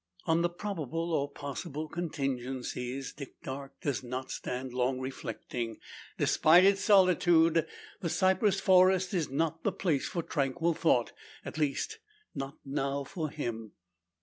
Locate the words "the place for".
9.63-10.23